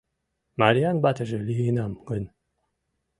[0.59, 2.23] Мариян ватыже лийынам гын